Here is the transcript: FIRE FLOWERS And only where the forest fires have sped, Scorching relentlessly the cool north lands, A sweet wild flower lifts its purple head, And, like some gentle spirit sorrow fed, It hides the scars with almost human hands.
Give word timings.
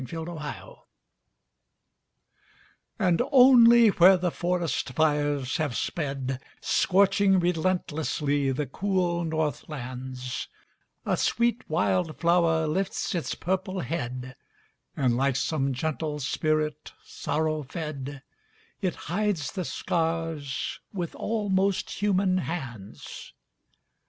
FIRE 0.03 0.25
FLOWERS 0.25 0.77
And 2.97 3.21
only 3.31 3.89
where 3.89 4.17
the 4.17 4.31
forest 4.31 4.93
fires 4.93 5.57
have 5.57 5.77
sped, 5.77 6.41
Scorching 6.59 7.39
relentlessly 7.39 8.51
the 8.51 8.65
cool 8.65 9.23
north 9.23 9.69
lands, 9.69 10.47
A 11.05 11.15
sweet 11.15 11.69
wild 11.69 12.17
flower 12.19 12.65
lifts 12.65 13.13
its 13.13 13.35
purple 13.35 13.81
head, 13.81 14.35
And, 14.97 15.15
like 15.17 15.35
some 15.35 15.71
gentle 15.71 16.17
spirit 16.19 16.93
sorrow 17.03 17.61
fed, 17.61 18.23
It 18.81 18.95
hides 19.05 19.51
the 19.51 19.65
scars 19.65 20.79
with 20.91 21.13
almost 21.13 21.91
human 22.01 22.39
hands. 22.39 23.33